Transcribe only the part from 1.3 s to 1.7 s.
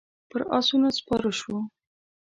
شوو.